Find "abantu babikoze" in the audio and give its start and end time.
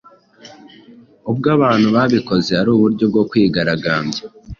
1.57-2.51